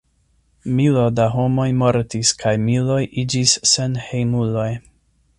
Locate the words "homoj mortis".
1.33-2.31